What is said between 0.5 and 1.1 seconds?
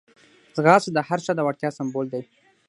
ځغاسته د